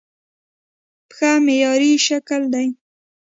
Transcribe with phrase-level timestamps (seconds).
[1.09, 2.67] پښه معیاري شکل دی.